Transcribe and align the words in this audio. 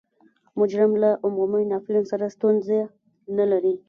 مجرم 0.59 0.91
له 1.03 1.09
عمومي 1.25 1.63
ناپلیون 1.71 2.05
سره 2.11 2.25
ستونزه 2.35 2.79
نلري. 3.37 3.73